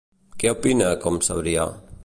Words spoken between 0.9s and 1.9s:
com Sebrià?